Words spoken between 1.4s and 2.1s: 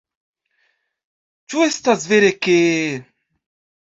Ĉu estas